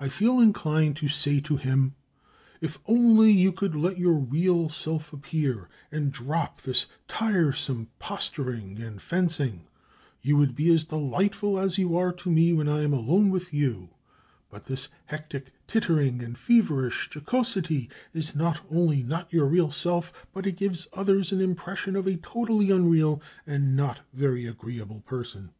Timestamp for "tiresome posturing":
7.06-8.80